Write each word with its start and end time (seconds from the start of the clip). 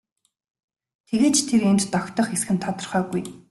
Тэгээд 1.07 1.35
ч 1.37 1.39
тэр 1.49 1.61
энд 1.69 1.81
тогтох 1.93 2.27
эсэх 2.35 2.49
нь 2.53 2.63
тодорхойгүй. 2.63 3.23